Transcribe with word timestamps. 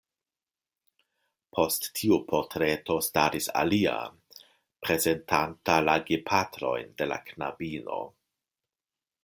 Post 1.57 1.83
tiu 1.99 2.17
portreto 2.31 2.95
staris 3.09 3.49
alia, 3.63 3.93
prezentanta 4.87 5.77
la 5.91 5.95
gepatrojn 6.09 6.93
de 7.03 7.09
la 7.13 7.21
knabino. 7.29 8.03